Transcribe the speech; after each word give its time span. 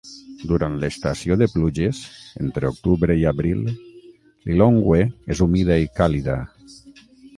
Durant 0.51 0.77
l'estació 0.83 1.35
de 1.41 1.47
pluges, 1.51 1.99
entre 2.45 2.71
octubre 2.75 3.17
i 3.19 3.27
abril, 3.33 3.61
Lilongwe 4.53 4.99
és 5.37 5.43
humida 5.47 5.79
i 5.85 5.91
càlida. 6.01 6.39